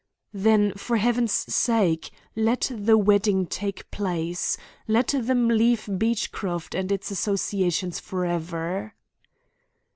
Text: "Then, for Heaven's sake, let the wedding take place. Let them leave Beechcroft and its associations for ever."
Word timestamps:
"Then, 0.33 0.73
for 0.73 0.97
Heaven's 0.97 1.31
sake, 1.31 2.09
let 2.35 2.71
the 2.73 2.97
wedding 2.97 3.45
take 3.45 3.91
place. 3.91 4.57
Let 4.87 5.09
them 5.09 5.47
leave 5.47 5.87
Beechcroft 5.95 6.73
and 6.73 6.91
its 6.91 7.11
associations 7.11 7.99
for 7.99 8.25
ever." 8.25 8.95